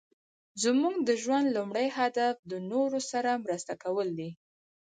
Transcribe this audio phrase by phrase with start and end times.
[0.63, 4.29] زموږ د ژوند لومړی هدف د نورو سره مرسته کول دي.